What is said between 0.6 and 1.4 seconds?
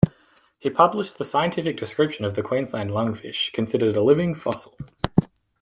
published the